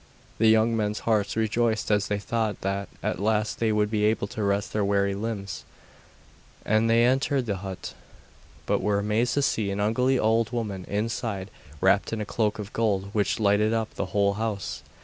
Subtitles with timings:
[0.39, 4.25] The young men's hearts rejoiced as they thought that at last they would be able
[4.29, 5.63] to rest their weary limbs,
[6.65, 7.93] and they entered the hut,
[8.65, 11.51] but were amazed to see an ugly old woman inside,
[11.81, 14.81] wrapped in a cloak of gold which lighted up the whole house.